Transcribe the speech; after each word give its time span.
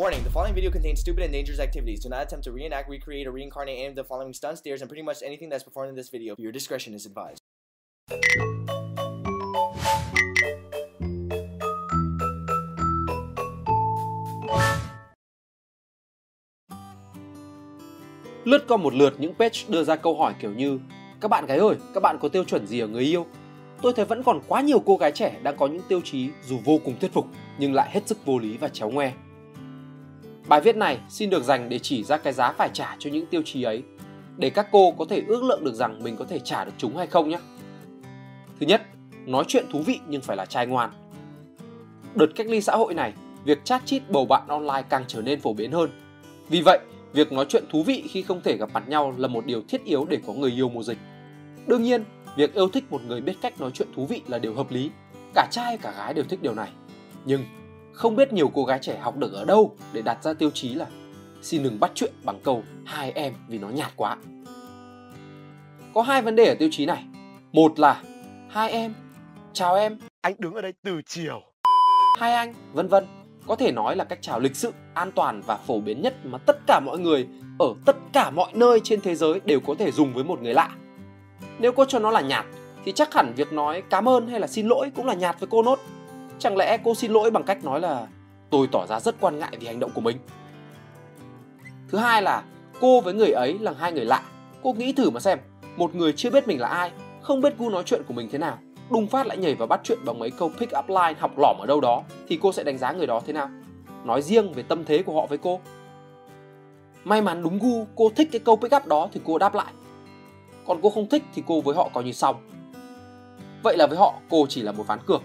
Warning, 0.00 0.24
the 0.24 0.30
following 0.30 0.54
video 0.54 0.70
contains 0.70 1.00
stupid 1.00 1.22
and 1.22 1.30
dangerous 1.30 1.60
activities. 1.60 2.00
Do 2.00 2.08
not 2.08 2.22
attempt 2.22 2.44
to 2.44 2.52
reenact, 2.52 2.88
recreate, 2.88 3.26
or 3.26 3.30
reincarnate 3.30 3.78
any 3.78 3.88
of 3.88 3.94
the 3.94 4.02
following 4.02 4.32
stunts, 4.32 4.62
dares, 4.62 4.80
and 4.80 4.88
pretty 4.88 5.02
much 5.02 5.22
anything 5.22 5.50
that's 5.50 5.62
performed 5.62 5.90
in 5.90 5.96
this 5.96 6.08
video. 6.08 6.34
Your 6.38 6.50
discretion 6.50 6.94
is 6.94 7.06
advised. 7.06 7.42
Lướt 18.44 18.64
qua 18.68 18.76
một 18.76 18.94
lượt 18.94 19.14
những 19.18 19.34
page 19.34 19.58
đưa 19.68 19.84
ra 19.84 19.96
câu 19.96 20.14
hỏi 20.16 20.34
kiểu 20.40 20.50
như 20.50 20.78
Các 21.20 21.28
bạn 21.28 21.46
gái 21.46 21.58
ơi, 21.58 21.76
các 21.94 22.00
bạn 22.00 22.18
có 22.20 22.28
tiêu 22.28 22.44
chuẩn 22.44 22.66
gì 22.66 22.80
ở 22.80 22.86
người 22.86 23.02
yêu? 23.02 23.26
Tôi 23.82 23.92
thấy 23.96 24.04
vẫn 24.04 24.22
còn 24.22 24.40
quá 24.48 24.60
nhiều 24.60 24.80
cô 24.86 24.96
gái 24.96 25.12
trẻ 25.12 25.40
đang 25.42 25.56
có 25.56 25.66
những 25.66 25.82
tiêu 25.88 26.00
chí 26.04 26.28
dù 26.46 26.58
vô 26.64 26.78
cùng 26.84 26.94
thuyết 27.00 27.12
phục 27.12 27.26
nhưng 27.58 27.74
lại 27.74 27.90
hết 27.90 28.08
sức 28.08 28.26
vô 28.26 28.38
lý 28.38 28.56
và 28.56 28.68
chéo 28.68 28.90
ngoe. 28.90 29.12
Bài 30.52 30.60
viết 30.60 30.76
này 30.76 30.98
xin 31.08 31.30
được 31.30 31.42
dành 31.42 31.68
để 31.68 31.78
chỉ 31.78 32.04
ra 32.04 32.16
cái 32.16 32.32
giá 32.32 32.52
phải 32.52 32.70
trả 32.72 32.96
cho 32.98 33.10
những 33.10 33.26
tiêu 33.26 33.42
chí 33.44 33.62
ấy 33.62 33.82
để 34.36 34.50
các 34.50 34.66
cô 34.72 34.90
có 34.98 35.04
thể 35.08 35.22
ước 35.26 35.42
lượng 35.42 35.64
được 35.64 35.74
rằng 35.74 36.02
mình 36.02 36.16
có 36.16 36.24
thể 36.24 36.38
trả 36.38 36.64
được 36.64 36.72
chúng 36.78 36.96
hay 36.96 37.06
không 37.06 37.28
nhé. 37.28 37.38
Thứ 38.60 38.66
nhất, 38.66 38.82
nói 39.26 39.44
chuyện 39.48 39.64
thú 39.72 39.82
vị 39.86 40.00
nhưng 40.08 40.22
phải 40.22 40.36
là 40.36 40.46
trai 40.46 40.66
ngoan. 40.66 40.90
Đợt 42.14 42.26
cách 42.36 42.46
ly 42.46 42.60
xã 42.60 42.76
hội 42.76 42.94
này, 42.94 43.12
việc 43.44 43.64
chat 43.64 43.86
chít 43.86 44.02
bầu 44.08 44.26
bạn 44.26 44.42
online 44.48 44.82
càng 44.88 45.04
trở 45.08 45.22
nên 45.22 45.40
phổ 45.40 45.52
biến 45.52 45.72
hơn. 45.72 45.90
Vì 46.48 46.60
vậy, 46.60 46.78
việc 47.12 47.32
nói 47.32 47.46
chuyện 47.48 47.64
thú 47.70 47.82
vị 47.82 48.04
khi 48.10 48.22
không 48.22 48.40
thể 48.40 48.56
gặp 48.56 48.70
mặt 48.72 48.88
nhau 48.88 49.14
là 49.16 49.28
một 49.28 49.46
điều 49.46 49.62
thiết 49.68 49.84
yếu 49.84 50.06
để 50.08 50.18
có 50.26 50.32
người 50.32 50.50
yêu 50.50 50.68
mùa 50.68 50.82
dịch. 50.82 50.98
Đương 51.66 51.82
nhiên, 51.82 52.04
việc 52.36 52.54
yêu 52.54 52.68
thích 52.68 52.84
một 52.90 53.02
người 53.02 53.20
biết 53.20 53.34
cách 53.42 53.60
nói 53.60 53.70
chuyện 53.74 53.88
thú 53.96 54.06
vị 54.06 54.22
là 54.26 54.38
điều 54.38 54.54
hợp 54.54 54.70
lý. 54.70 54.90
Cả 55.34 55.48
trai 55.50 55.78
cả 55.78 55.94
gái 55.96 56.14
đều 56.14 56.24
thích 56.24 56.42
điều 56.42 56.54
này. 56.54 56.70
Nhưng 57.24 57.44
không 57.92 58.16
biết 58.16 58.32
nhiều 58.32 58.50
cô 58.54 58.64
gái 58.64 58.78
trẻ 58.82 58.98
học 58.98 59.16
được 59.16 59.32
ở 59.32 59.44
đâu 59.44 59.76
để 59.92 60.02
đặt 60.02 60.24
ra 60.24 60.32
tiêu 60.32 60.50
chí 60.54 60.74
là 60.74 60.86
xin 61.42 61.62
đừng 61.62 61.80
bắt 61.80 61.90
chuyện 61.94 62.12
bằng 62.24 62.40
câu 62.44 62.62
hai 62.84 63.12
em 63.12 63.34
vì 63.48 63.58
nó 63.58 63.68
nhạt 63.68 63.92
quá. 63.96 64.16
Có 65.94 66.02
hai 66.02 66.22
vấn 66.22 66.36
đề 66.36 66.44
ở 66.44 66.54
tiêu 66.58 66.68
chí 66.72 66.86
này. 66.86 67.04
Một 67.52 67.78
là 67.78 68.02
hai 68.48 68.70
em, 68.70 68.94
chào 69.52 69.74
em, 69.74 69.98
Anh 70.20 70.34
đứng 70.38 70.54
ở 70.54 70.60
đây 70.60 70.72
từ 70.82 71.00
chiều. 71.06 71.40
hai 72.20 72.34
anh, 72.34 72.54
vân 72.72 72.88
vân. 72.88 73.06
Có 73.46 73.56
thể 73.56 73.72
nói 73.72 73.96
là 73.96 74.04
cách 74.04 74.18
chào 74.22 74.40
lịch 74.40 74.56
sự, 74.56 74.72
an 74.94 75.12
toàn 75.12 75.42
và 75.46 75.56
phổ 75.56 75.80
biến 75.80 76.02
nhất 76.02 76.14
mà 76.24 76.38
tất 76.38 76.56
cả 76.66 76.80
mọi 76.80 76.98
người 76.98 77.28
ở 77.58 77.74
tất 77.86 77.96
cả 78.12 78.30
mọi 78.30 78.50
nơi 78.54 78.80
trên 78.84 79.00
thế 79.00 79.14
giới 79.14 79.40
đều 79.44 79.60
có 79.60 79.74
thể 79.78 79.90
dùng 79.90 80.14
với 80.14 80.24
một 80.24 80.42
người 80.42 80.54
lạ. 80.54 80.70
Nếu 81.58 81.72
cô 81.72 81.84
cho 81.84 81.98
nó 81.98 82.10
là 82.10 82.20
nhạt 82.20 82.44
thì 82.84 82.92
chắc 82.92 83.14
hẳn 83.14 83.32
việc 83.36 83.52
nói 83.52 83.82
cảm 83.90 84.08
ơn 84.08 84.28
hay 84.28 84.40
là 84.40 84.46
xin 84.46 84.66
lỗi 84.66 84.90
cũng 84.96 85.06
là 85.06 85.14
nhạt 85.14 85.40
với 85.40 85.48
cô 85.50 85.62
nốt. 85.62 85.78
Chẳng 86.42 86.56
lẽ 86.56 86.78
cô 86.84 86.94
xin 86.94 87.12
lỗi 87.12 87.30
bằng 87.30 87.42
cách 87.42 87.64
nói 87.64 87.80
là 87.80 88.06
tôi 88.50 88.68
tỏ 88.72 88.86
ra 88.86 89.00
rất 89.00 89.14
quan 89.20 89.38
ngại 89.38 89.56
vì 89.60 89.66
hành 89.66 89.80
động 89.80 89.90
của 89.94 90.00
mình. 90.00 90.16
Thứ 91.88 91.98
hai 91.98 92.22
là 92.22 92.42
cô 92.80 93.00
với 93.00 93.14
người 93.14 93.30
ấy 93.30 93.58
là 93.58 93.72
hai 93.78 93.92
người 93.92 94.04
lạ. 94.04 94.22
Cô 94.62 94.72
nghĩ 94.72 94.92
thử 94.92 95.10
mà 95.10 95.20
xem, 95.20 95.38
một 95.76 95.94
người 95.94 96.12
chưa 96.12 96.30
biết 96.30 96.48
mình 96.48 96.60
là 96.60 96.68
ai, 96.68 96.90
không 97.20 97.40
biết 97.40 97.58
gu 97.58 97.70
nói 97.70 97.82
chuyện 97.86 98.02
của 98.08 98.14
mình 98.14 98.28
thế 98.32 98.38
nào, 98.38 98.58
đùng 98.90 99.06
phát 99.06 99.26
lại 99.26 99.36
nhảy 99.36 99.54
vào 99.54 99.68
bắt 99.68 99.80
chuyện 99.84 99.98
bằng 100.04 100.18
mấy 100.18 100.30
câu 100.30 100.50
pick 100.58 100.78
up 100.78 100.88
line 100.88 101.14
học 101.18 101.38
lỏm 101.38 101.56
ở 101.60 101.66
đâu 101.66 101.80
đó 101.80 102.02
thì 102.28 102.38
cô 102.42 102.52
sẽ 102.52 102.64
đánh 102.64 102.78
giá 102.78 102.92
người 102.92 103.06
đó 103.06 103.20
thế 103.26 103.32
nào? 103.32 103.48
Nói 104.04 104.22
riêng 104.22 104.52
về 104.52 104.62
tâm 104.62 104.84
thế 104.84 105.02
của 105.02 105.14
họ 105.20 105.26
với 105.26 105.38
cô. 105.38 105.60
May 107.04 107.22
mắn 107.22 107.42
đúng 107.42 107.58
gu, 107.58 107.86
cô 107.96 108.10
thích 108.16 108.28
cái 108.32 108.40
câu 108.44 108.56
pick 108.56 108.76
up 108.76 108.86
đó 108.86 109.08
thì 109.12 109.20
cô 109.24 109.38
đáp 109.38 109.54
lại. 109.54 109.72
Còn 110.66 110.78
cô 110.82 110.90
không 110.90 111.08
thích 111.08 111.22
thì 111.34 111.42
cô 111.46 111.60
với 111.60 111.76
họ 111.76 111.90
coi 111.94 112.04
như 112.04 112.12
xong. 112.12 112.36
Vậy 113.62 113.76
là 113.76 113.86
với 113.86 113.98
họ 113.98 114.14
cô 114.30 114.46
chỉ 114.48 114.62
là 114.62 114.72
một 114.72 114.86
ván 114.86 114.98
cược. 115.06 115.22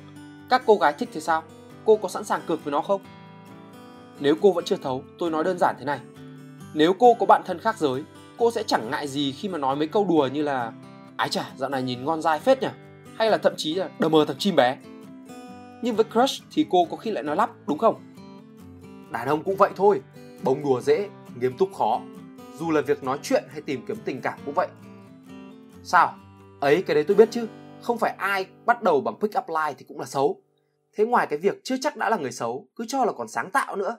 Các 0.50 0.64
cô 0.66 0.76
gái 0.76 0.94
thích 0.94 1.10
thì 1.14 1.22
sao? 1.22 1.44
Cô 1.86 1.96
có 1.98 2.10
sẵn 2.10 2.24
sàng 2.24 2.42
cược 2.48 2.64
với 2.64 2.72
nó 2.72 2.82
không? 2.82 3.02
Nếu 4.20 4.36
cô 4.42 4.52
vẫn 4.52 4.66
chưa 4.66 4.78
thấu, 4.78 5.04
tôi 5.20 5.32
nói 5.32 5.44
đơn 5.44 5.58
giản 5.60 5.76
thế 5.80 5.86
này. 5.86 6.00
Nếu 6.74 6.94
cô 6.94 7.14
có 7.14 7.26
bạn 7.26 7.42
thân 7.46 7.60
khác 7.60 7.78
giới, 7.78 8.04
cô 8.38 8.52
sẽ 8.52 8.64
chẳng 8.64 8.90
ngại 8.92 9.08
gì 9.08 9.32
khi 9.32 9.50
mà 9.50 9.58
nói 9.58 9.76
mấy 9.76 9.88
câu 9.88 10.06
đùa 10.10 10.30
như 10.34 10.42
là 10.42 10.72
Ái 11.18 11.30
chà, 11.30 11.52
dạo 11.56 11.70
này 11.70 11.84
nhìn 11.84 12.06
ngon 12.06 12.22
dai 12.22 12.40
phết 12.40 12.62
nhỉ? 12.62 12.68
Hay 13.18 13.32
là 13.32 13.38
thậm 13.38 13.54
chí 13.58 13.74
là 13.74 13.90
đờ 14.00 14.10
mờ 14.10 14.26
thằng 14.26 14.38
chim 14.40 14.56
bé. 14.56 14.78
Nhưng 15.82 15.96
với 15.96 16.06
crush 16.14 16.44
thì 16.52 16.66
cô 16.70 16.86
có 16.86 16.98
khi 16.98 17.12
lại 17.12 17.24
nói 17.24 17.36
lắp, 17.36 17.50
đúng 17.68 17.78
không? 17.78 17.96
Đàn 19.12 19.28
ông 19.28 19.44
cũng 19.44 19.56
vậy 19.56 19.70
thôi, 19.76 20.02
bông 20.44 20.64
đùa 20.64 20.82
dễ, 20.82 21.10
nghiêm 21.40 21.58
túc 21.58 21.74
khó. 21.74 22.02
Dù 22.60 22.72
là 22.72 22.82
việc 22.82 23.04
nói 23.04 23.20
chuyện 23.24 23.44
hay 23.52 23.62
tìm 23.62 23.86
kiếm 23.88 23.98
tình 24.06 24.22
cảm 24.22 24.40
cũng 24.46 24.54
vậy. 24.56 24.68
Sao? 25.84 26.14
Ấy 26.60 26.82
cái 26.82 26.96
đấy 26.96 27.04
tôi 27.04 27.18
biết 27.18 27.32
chứ, 27.32 27.48
không 27.82 27.98
phải 27.98 28.16
ai 28.18 28.48
bắt 28.66 28.84
đầu 28.84 29.02
bằng 29.02 29.16
pick 29.20 29.38
up 29.38 29.50
line 29.50 29.74
thì 29.78 29.86
cũng 29.88 30.00
là 30.00 30.06
xấu. 30.06 30.42
Thế 30.96 31.06
ngoài 31.06 31.28
cái 31.28 31.40
việc 31.40 31.62
chưa 31.64 31.76
chắc 31.82 31.98
đã 31.98 32.10
là 32.10 32.18
người 32.18 32.32
xấu, 32.32 32.68
cứ 32.76 32.86
cho 32.88 33.06
là 33.06 33.12
còn 33.12 33.28
sáng 33.28 33.52
tạo 33.52 33.76
nữa, 33.76 33.98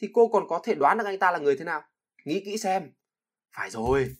thì 0.00 0.08
cô 0.14 0.28
còn 0.28 0.48
có 0.48 0.60
thể 0.64 0.74
đoán 0.74 0.98
được 0.98 1.04
anh 1.06 1.18
ta 1.18 1.30
là 1.30 1.38
người 1.38 1.56
thế 1.56 1.64
nào? 1.64 1.82
Nghĩ 2.24 2.42
kỹ 2.44 2.58
xem. 2.58 2.90
Phải 3.56 3.70
rồi, 3.70 4.14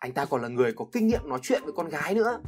anh 0.00 0.12
ta 0.12 0.24
còn 0.24 0.42
là 0.42 0.48
người 0.48 0.72
có 0.76 0.84
kinh 0.92 1.06
nghiệm 1.06 1.28
nói 1.28 1.38
chuyện 1.42 1.62
với 1.64 1.72
con 1.76 1.88
gái 1.88 2.14
nữa. 2.14 2.40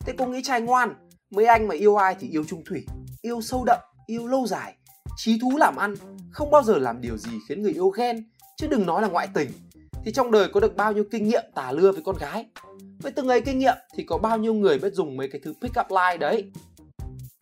Thế 0.00 0.12
cô 0.18 0.26
nghĩ 0.26 0.42
trai 0.42 0.60
ngoan, 0.60 0.94
mấy 1.30 1.46
anh 1.46 1.68
mà 1.68 1.74
yêu 1.74 1.96
ai 1.96 2.16
thì 2.20 2.28
yêu 2.28 2.44
trung 2.44 2.64
thủy, 2.64 2.86
yêu 3.22 3.40
sâu 3.40 3.64
đậm, 3.64 3.78
yêu 4.06 4.26
lâu 4.26 4.46
dài, 4.46 4.76
trí 5.16 5.38
thú 5.40 5.56
làm 5.56 5.76
ăn, 5.76 5.94
không 6.32 6.50
bao 6.50 6.62
giờ 6.62 6.78
làm 6.78 7.00
điều 7.00 7.16
gì 7.16 7.30
khiến 7.48 7.62
người 7.62 7.72
yêu 7.72 7.88
ghen, 7.88 8.30
chứ 8.56 8.66
đừng 8.66 8.86
nói 8.86 9.02
là 9.02 9.08
ngoại 9.08 9.28
tình. 9.34 9.50
Thì 10.04 10.12
trong 10.12 10.30
đời 10.30 10.48
có 10.52 10.60
được 10.60 10.76
bao 10.76 10.92
nhiêu 10.92 11.04
kinh 11.10 11.28
nghiệm 11.28 11.44
tà 11.54 11.72
lưa 11.72 11.92
với 11.92 12.02
con 12.04 12.16
gái. 12.16 12.46
Với 13.02 13.12
từng 13.12 13.28
ấy 13.28 13.40
kinh 13.40 13.58
nghiệm 13.58 13.76
thì 13.94 14.04
có 14.04 14.18
bao 14.18 14.38
nhiêu 14.38 14.54
người 14.54 14.78
biết 14.78 14.92
dùng 14.92 15.16
mấy 15.16 15.28
cái 15.28 15.40
thứ 15.44 15.54
pick 15.60 15.80
up 15.80 15.86
line 15.90 16.16
đấy. 16.16 16.52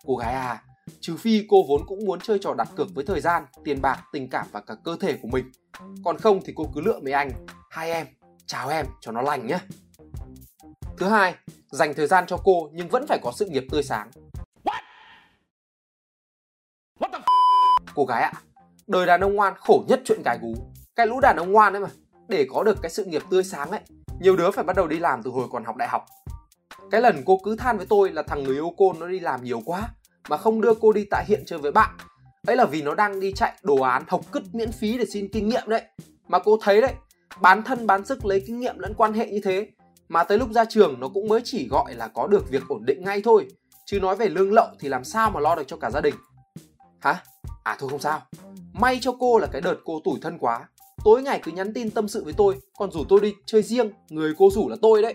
Cô 0.07 0.17
gái 0.17 0.35
à, 0.35 0.63
trừ 1.01 1.17
phi 1.17 1.45
cô 1.49 1.65
vốn 1.69 1.83
cũng 1.87 2.05
muốn 2.05 2.21
chơi 2.21 2.39
trò 2.39 2.55
đặt 2.55 2.69
cược 2.77 2.95
với 2.95 3.05
thời 3.05 3.21
gian, 3.21 3.45
tiền 3.65 3.83
bạc, 3.83 4.05
tình 4.13 4.31
cảm 4.31 4.47
và 4.53 4.61
cả 4.61 4.75
cơ 4.85 4.97
thể 5.01 5.19
của 5.23 5.29
mình. 5.29 5.53
Còn 6.05 6.19
không 6.19 6.41
thì 6.45 6.53
cô 6.57 6.71
cứ 6.75 6.81
lựa 6.81 7.01
mấy 7.03 7.13
anh, 7.13 7.31
hai 7.71 7.93
em, 7.93 8.07
chào 8.47 8.69
em 8.69 8.87
cho 9.01 9.13
nó 9.13 9.23
lành 9.23 9.47
nhé. 9.47 9.59
Thứ 10.99 11.07
hai, 11.07 11.35
dành 11.71 11.95
thời 11.95 12.07
gian 12.07 12.27
cho 12.27 12.37
cô 12.45 12.71
nhưng 12.73 12.89
vẫn 12.89 13.07
phải 13.07 13.19
có 13.23 13.33
sự 13.37 13.47
nghiệp 13.47 13.65
tươi 13.71 13.83
sáng. 13.83 14.11
What 17.01 17.11
the 17.13 17.19
Cô 17.95 18.05
gái 18.05 18.23
ạ, 18.23 18.33
đời 18.87 19.07
đàn 19.07 19.21
ông 19.21 19.35
ngoan 19.35 19.55
khổ 19.57 19.85
nhất 19.89 20.01
chuyện 20.05 20.23
gái 20.25 20.39
gú. 20.43 20.55
Cái 20.97 21.07
lũ 21.07 21.21
đàn 21.21 21.37
ông 21.37 21.53
ngoan 21.53 21.73
ấy 21.73 21.81
mà, 21.81 21.89
để 22.29 22.47
có 22.51 22.63
được 22.63 22.79
cái 22.83 22.91
sự 22.91 23.05
nghiệp 23.05 23.23
tươi 23.31 23.45
sáng 23.45 23.71
ấy, 23.71 23.81
nhiều 24.21 24.37
đứa 24.37 24.51
phải 24.51 24.65
bắt 24.65 24.77
đầu 24.77 24.87
đi 24.87 24.99
làm 24.99 25.23
từ 25.23 25.31
hồi 25.31 25.49
còn 25.53 25.65
học 25.65 25.77
đại 25.77 25.89
học. 25.89 26.07
Cái 26.91 27.01
lần 27.01 27.23
cô 27.27 27.41
cứ 27.45 27.57
than 27.57 27.77
với 27.77 27.87
tôi 27.87 28.11
là 28.11 28.23
thằng 28.23 28.45
người 28.45 28.55
yêu 28.55 28.75
cô 28.77 28.93
nó 28.93 29.07
đi 29.07 29.21
làm 29.21 29.45
nhiều 29.45 29.61
quá 29.65 29.89
mà 30.29 30.37
không 30.37 30.61
đưa 30.61 30.75
cô 30.75 30.93
đi 30.93 31.07
tại 31.11 31.25
hiện 31.29 31.43
chơi 31.47 31.59
với 31.59 31.73
bạn. 31.73 31.97
Ấy 32.47 32.57
là 32.57 32.65
vì 32.65 32.83
nó 32.83 32.95
đang 32.95 33.21
đi 33.21 33.33
chạy 33.33 33.53
đồ 33.63 33.77
án 33.81 34.03
học 34.09 34.21
cứt 34.33 34.43
miễn 34.53 34.73
phí 34.73 34.99
để 34.99 35.05
xin 35.13 35.29
kinh 35.33 35.49
nghiệm 35.49 35.63
đấy. 35.67 35.83
Mà 36.29 36.39
cô 36.39 36.59
thấy 36.63 36.81
đấy, 36.81 36.95
bán 37.41 37.63
thân 37.63 37.87
bán 37.87 38.05
sức 38.05 38.25
lấy 38.25 38.45
kinh 38.47 38.61
nghiệm 38.61 38.79
lẫn 38.79 38.95
quan 38.97 39.13
hệ 39.13 39.31
như 39.31 39.41
thế 39.45 39.69
mà 40.09 40.25
tới 40.25 40.39
lúc 40.39 40.53
ra 40.53 40.65
trường 40.65 41.01
nó 41.01 41.09
cũng 41.09 41.29
mới 41.29 41.41
chỉ 41.45 41.69
gọi 41.69 41.95
là 41.95 42.09
có 42.09 42.27
được 42.27 42.51
việc 42.51 42.63
ổn 42.69 42.85
định 42.85 43.05
ngay 43.05 43.21
thôi 43.25 43.49
chứ 43.87 44.01
nói 44.01 44.17
về 44.17 44.29
lương 44.29 44.53
lậu 44.53 44.67
thì 44.81 44.89
làm 44.89 45.05
sao 45.05 45.31
mà 45.31 45.41
lo 45.41 45.55
được 45.55 45.63
cho 45.67 45.77
cả 45.77 45.91
gia 45.91 46.01
đình 46.01 46.15
hả 47.01 47.23
à 47.65 47.77
thôi 47.79 47.91
không 47.91 48.01
sao 48.01 48.23
may 48.73 48.99
cho 49.01 49.13
cô 49.21 49.39
là 49.39 49.47
cái 49.47 49.61
đợt 49.61 49.77
cô 49.85 50.01
tủi 50.05 50.15
thân 50.23 50.39
quá 50.39 50.69
tối 51.09 51.23
ngày 51.23 51.41
cứ 51.43 51.53
nhắn 51.53 51.73
tin 51.75 51.91
tâm 51.91 52.09
sự 52.09 52.25
với 52.25 52.33
tôi, 52.37 52.61
còn 52.79 52.91
rủ 52.91 53.05
tôi 53.09 53.21
đi 53.21 53.35
chơi 53.47 53.63
riêng, 53.63 53.91
người 54.09 54.35
cô 54.39 54.51
rủ 54.51 54.69
là 54.69 54.77
tôi 54.83 55.03
đấy. 55.03 55.15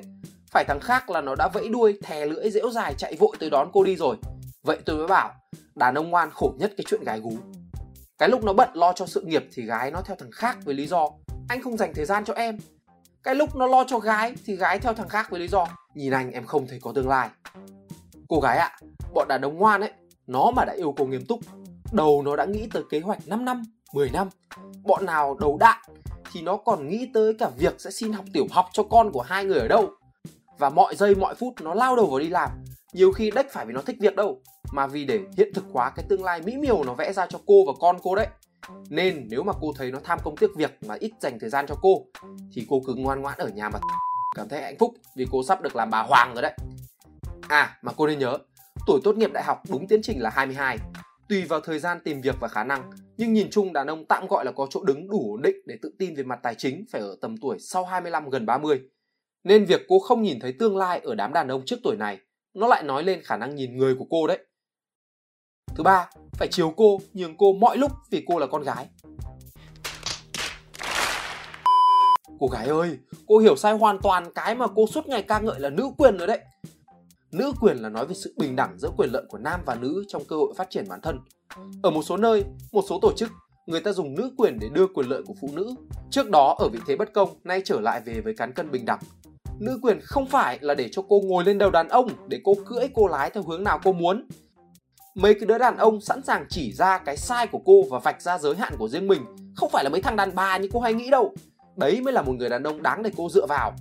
Phải 0.51 0.65
thằng 0.67 0.79
khác 0.79 1.09
là 1.09 1.21
nó 1.21 1.35
đã 1.35 1.49
vẫy 1.53 1.69
đuôi, 1.69 1.99
thè 2.03 2.25
lưỡi 2.25 2.49
dễu 2.49 2.71
dài 2.71 2.93
chạy 2.97 3.15
vội 3.15 3.35
tới 3.39 3.49
đón 3.49 3.69
cô 3.73 3.83
đi 3.83 3.95
rồi. 3.95 4.15
Vậy 4.63 4.77
tôi 4.85 4.97
mới 4.97 5.07
bảo, 5.07 5.33
đàn 5.75 5.95
ông 5.95 6.09
ngoan 6.09 6.31
khổ 6.31 6.53
nhất 6.57 6.73
cái 6.77 6.85
chuyện 6.87 7.03
gái 7.03 7.19
gú. 7.19 7.33
Cái 8.17 8.29
lúc 8.29 8.43
nó 8.43 8.53
bận 8.53 8.69
lo 8.73 8.93
cho 8.93 9.05
sự 9.05 9.21
nghiệp 9.21 9.45
thì 9.53 9.63
gái 9.63 9.91
nó 9.91 10.01
theo 10.01 10.15
thằng 10.19 10.31
khác 10.31 10.57
với 10.65 10.75
lý 10.75 10.87
do, 10.87 11.09
anh 11.49 11.61
không 11.61 11.77
dành 11.77 11.93
thời 11.93 12.05
gian 12.05 12.25
cho 12.25 12.33
em. 12.33 12.57
Cái 13.23 13.35
lúc 13.35 13.55
nó 13.55 13.67
lo 13.67 13.83
cho 13.87 13.99
gái 13.99 14.35
thì 14.45 14.55
gái 14.55 14.79
theo 14.79 14.93
thằng 14.93 15.09
khác 15.09 15.27
với 15.29 15.39
lý 15.39 15.47
do, 15.47 15.67
nhìn 15.95 16.13
anh 16.13 16.31
em 16.31 16.45
không 16.45 16.67
thấy 16.67 16.79
có 16.81 16.91
tương 16.95 17.09
lai. 17.09 17.29
Cô 18.27 18.39
gái 18.39 18.57
ạ, 18.57 18.77
bọn 19.13 19.27
đàn 19.27 19.41
ông 19.41 19.57
ngoan 19.57 19.81
ấy, 19.81 19.91
nó 20.27 20.51
mà 20.55 20.65
đã 20.65 20.73
yêu 20.73 20.93
cô 20.97 21.05
nghiêm 21.05 21.25
túc, 21.25 21.39
đầu 21.91 22.21
nó 22.25 22.35
đã 22.35 22.45
nghĩ 22.45 22.67
tới 22.73 22.83
kế 22.89 22.99
hoạch 22.99 23.27
5 23.27 23.45
năm. 23.45 23.63
10 23.93 24.09
năm 24.09 24.29
bọn 24.83 25.05
nào 25.05 25.37
đầu 25.39 25.57
đạn 25.57 25.81
thì 26.31 26.41
nó 26.41 26.57
còn 26.57 26.89
nghĩ 26.89 27.09
tới 27.13 27.33
cả 27.39 27.49
việc 27.57 27.81
sẽ 27.81 27.91
xin 27.91 28.13
học 28.13 28.25
tiểu 28.33 28.45
học 28.51 28.65
cho 28.73 28.83
con 28.83 29.11
của 29.11 29.21
hai 29.21 29.45
người 29.45 29.59
ở 29.59 29.67
đâu 29.67 29.89
và 30.57 30.69
mọi 30.69 30.95
giây 30.95 31.15
mọi 31.15 31.35
phút 31.35 31.53
nó 31.61 31.73
lao 31.73 31.95
đầu 31.95 32.05
vào 32.05 32.19
đi 32.19 32.29
làm 32.29 32.49
nhiều 32.93 33.11
khi 33.11 33.31
đếch 33.31 33.51
phải 33.51 33.65
vì 33.65 33.73
nó 33.73 33.81
thích 33.81 33.97
việc 33.99 34.15
đâu 34.15 34.41
mà 34.71 34.87
vì 34.87 35.05
để 35.05 35.19
hiện 35.37 35.53
thực 35.53 35.65
hóa 35.73 35.91
cái 35.95 36.05
tương 36.09 36.23
lai 36.23 36.41
mỹ 36.41 36.57
miều 36.57 36.83
nó 36.83 36.93
vẽ 36.93 37.13
ra 37.13 37.27
cho 37.29 37.39
cô 37.45 37.65
và 37.67 37.73
con 37.79 37.97
cô 38.03 38.15
đấy 38.15 38.27
nên 38.89 39.27
nếu 39.29 39.43
mà 39.43 39.53
cô 39.61 39.73
thấy 39.77 39.91
nó 39.91 39.99
tham 40.03 40.19
công 40.23 40.37
tiếc 40.37 40.55
việc 40.55 40.77
mà 40.87 40.95
ít 40.99 41.11
dành 41.19 41.39
thời 41.39 41.49
gian 41.49 41.65
cho 41.67 41.75
cô 41.81 42.05
thì 42.53 42.65
cô 42.69 42.81
cứ 42.87 42.93
ngoan 42.93 43.21
ngoãn 43.21 43.37
ở 43.37 43.47
nhà 43.47 43.69
mà 43.69 43.79
cảm 44.35 44.49
thấy 44.49 44.61
hạnh 44.61 44.75
phúc 44.79 44.93
vì 45.15 45.27
cô 45.31 45.43
sắp 45.43 45.61
được 45.61 45.75
làm 45.75 45.89
bà 45.89 46.03
Hoàng 46.03 46.33
rồi 46.33 46.41
đấy. 46.41 46.53
À 47.41 47.77
mà 47.81 47.91
cô 47.97 48.07
nên 48.07 48.19
nhớ, 48.19 48.37
tuổi 48.87 48.99
tốt 49.03 49.17
nghiệp 49.17 49.31
đại 49.33 49.43
học 49.43 49.61
đúng 49.69 49.87
tiến 49.87 50.01
trình 50.03 50.21
là 50.21 50.29
22. 50.29 50.77
Tùy 51.29 51.43
vào 51.43 51.59
thời 51.59 51.79
gian 51.79 51.99
tìm 52.03 52.21
việc 52.21 52.35
và 52.39 52.47
khả 52.47 52.63
năng, 52.63 52.91
nhưng 53.17 53.33
nhìn 53.33 53.49
chung 53.51 53.73
đàn 53.73 53.87
ông 53.87 54.05
tạm 54.05 54.27
gọi 54.27 54.45
là 54.45 54.51
có 54.51 54.67
chỗ 54.69 54.83
đứng 54.83 55.09
đủ 55.09 55.31
ổn 55.31 55.41
định 55.41 55.55
để 55.65 55.77
tự 55.81 55.93
tin 55.99 56.15
về 56.15 56.23
mặt 56.23 56.39
tài 56.43 56.55
chính 56.55 56.85
phải 56.91 57.01
ở 57.01 57.15
tầm 57.21 57.37
tuổi 57.37 57.59
sau 57.59 57.85
25 57.85 58.29
gần 58.29 58.45
30. 58.45 58.81
Nên 59.43 59.65
việc 59.65 59.81
cô 59.87 59.99
không 59.99 60.21
nhìn 60.21 60.39
thấy 60.39 60.53
tương 60.59 60.77
lai 60.77 60.99
ở 60.99 61.15
đám 61.15 61.33
đàn 61.33 61.47
ông 61.47 61.65
trước 61.65 61.79
tuổi 61.83 61.95
này, 61.97 62.19
nó 62.53 62.67
lại 62.67 62.83
nói 62.83 63.03
lên 63.03 63.21
khả 63.23 63.37
năng 63.37 63.55
nhìn 63.55 63.77
người 63.77 63.95
của 63.95 64.05
cô 64.09 64.27
đấy. 64.27 64.39
Thứ 65.75 65.83
ba, 65.83 66.09
phải 66.33 66.47
chiều 66.51 66.73
cô, 66.77 66.99
nhường 67.13 67.37
cô 67.37 67.53
mọi 67.53 67.77
lúc 67.77 67.91
vì 68.11 68.23
cô 68.27 68.39
là 68.39 68.47
con 68.47 68.63
gái. 68.63 68.87
Cô 72.39 72.47
gái 72.47 72.67
ơi, 72.67 72.97
cô 73.27 73.37
hiểu 73.37 73.55
sai 73.55 73.73
hoàn 73.73 73.99
toàn 74.01 74.33
cái 74.35 74.55
mà 74.55 74.67
cô 74.75 74.87
suốt 74.87 75.07
ngày 75.07 75.23
ca 75.23 75.39
ngợi 75.39 75.59
là 75.59 75.69
nữ 75.69 75.89
quyền 75.97 76.17
rồi 76.17 76.27
đấy. 76.27 76.39
Nữ 77.31 77.51
quyền 77.61 77.77
là 77.77 77.89
nói 77.89 78.07
về 78.07 78.13
sự 78.13 78.33
bình 78.37 78.55
đẳng 78.55 78.79
giữa 78.79 78.89
quyền 78.97 79.09
lợi 79.13 79.23
của 79.29 79.37
nam 79.37 79.61
và 79.65 79.75
nữ 79.75 80.03
trong 80.07 80.25
cơ 80.25 80.35
hội 80.35 80.53
phát 80.57 80.69
triển 80.69 80.85
bản 80.89 81.01
thân, 81.01 81.19
ở 81.83 81.89
một 81.89 82.01
số 82.03 82.17
nơi, 82.17 82.45
một 82.71 82.83
số 82.89 82.99
tổ 83.01 83.13
chức, 83.13 83.31
người 83.65 83.81
ta 83.81 83.91
dùng 83.91 84.15
nữ 84.15 84.31
quyền 84.37 84.59
để 84.59 84.69
đưa 84.69 84.87
quyền 84.87 85.09
lợi 85.09 85.21
của 85.25 85.33
phụ 85.41 85.49
nữ. 85.53 85.75
Trước 86.09 86.29
đó 86.29 86.55
ở 86.59 86.69
vị 86.69 86.79
thế 86.87 86.95
bất 86.95 87.13
công, 87.13 87.29
nay 87.43 87.61
trở 87.65 87.79
lại 87.79 88.01
về 88.05 88.21
với 88.21 88.33
cán 88.37 88.53
cân 88.53 88.71
bình 88.71 88.85
đẳng. 88.85 88.99
Nữ 89.59 89.79
quyền 89.81 89.99
không 90.01 90.25
phải 90.25 90.57
là 90.61 90.75
để 90.75 90.89
cho 90.91 91.01
cô 91.09 91.21
ngồi 91.25 91.43
lên 91.43 91.57
đầu 91.57 91.71
đàn 91.71 91.87
ông 91.87 92.09
để 92.27 92.39
cô 92.43 92.53
cưỡi 92.65 92.87
cô 92.93 93.07
lái 93.07 93.29
theo 93.29 93.43
hướng 93.43 93.63
nào 93.63 93.79
cô 93.83 93.93
muốn. 93.93 94.27
Mấy 95.15 95.33
cái 95.33 95.45
đứa 95.45 95.57
đàn 95.57 95.77
ông 95.77 96.01
sẵn 96.01 96.23
sàng 96.23 96.45
chỉ 96.49 96.73
ra 96.73 96.97
cái 96.97 97.17
sai 97.17 97.47
của 97.47 97.59
cô 97.65 97.83
và 97.89 97.99
vạch 97.99 98.21
ra 98.21 98.37
giới 98.37 98.55
hạn 98.55 98.73
của 98.77 98.87
riêng 98.87 99.07
mình, 99.07 99.21
không 99.55 99.69
phải 99.69 99.83
là 99.83 99.89
mấy 99.89 100.01
thằng 100.01 100.15
đàn 100.15 100.35
bà 100.35 100.57
như 100.57 100.69
cô 100.73 100.79
hay 100.79 100.93
nghĩ 100.93 101.09
đâu. 101.09 101.33
Đấy 101.75 102.01
mới 102.01 102.13
là 102.13 102.21
một 102.21 102.33
người 102.33 102.49
đàn 102.49 102.63
ông 102.63 102.83
đáng 102.83 103.03
để 103.03 103.11
cô 103.17 103.29
dựa 103.29 103.45
vào 103.45 103.73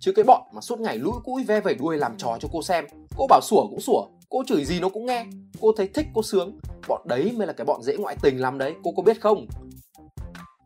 chứ 0.00 0.12
cái 0.12 0.24
bọn 0.24 0.42
mà 0.52 0.60
suốt 0.60 0.80
ngày 0.80 0.98
lũi 0.98 1.12
cũi 1.24 1.44
ve 1.44 1.60
vẩy 1.60 1.74
đuôi 1.74 1.96
làm 1.96 2.16
trò 2.16 2.36
cho 2.40 2.48
cô 2.52 2.62
xem 2.62 2.84
cô 3.16 3.26
bảo 3.28 3.40
sủa 3.42 3.66
cũng 3.70 3.80
sủa 3.80 4.06
cô 4.28 4.42
chửi 4.46 4.64
gì 4.64 4.80
nó 4.80 4.88
cũng 4.88 5.06
nghe. 5.06 5.26
Cô 5.60 5.72
thấy 5.76 5.88
thích, 5.88 6.06
cô 6.14 6.22
sướng. 6.22 6.58
Bọn 6.88 7.02
đấy 7.04 7.32
mới 7.36 7.46
là 7.46 7.52
cái 7.52 7.64
bọn 7.64 7.82
dễ 7.82 7.96
ngoại 7.96 8.16
tình 8.22 8.40
lắm 8.40 8.58
đấy. 8.58 8.74
Cô 8.84 8.92
có 8.96 9.02
biết 9.02 9.20
không? 9.20 9.46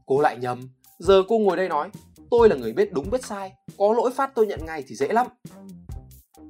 Cô 0.06 0.20
lại 0.20 0.36
nhầm. 0.38 0.60
Giờ 0.98 1.22
cô 1.28 1.38
ngồi 1.38 1.56
đây 1.56 1.68
nói, 1.68 1.90
tôi 2.30 2.48
là 2.48 2.56
người 2.56 2.72
biết 2.72 2.92
đúng, 2.92 3.10
biết 3.10 3.24
sai. 3.24 3.52
Có 3.78 3.92
lỗi 3.92 4.10
phát 4.16 4.30
tôi 4.34 4.46
nhận 4.46 4.60
ngay 4.66 4.84
thì 4.88 4.94
dễ 4.94 5.08
lắm. 5.08 5.26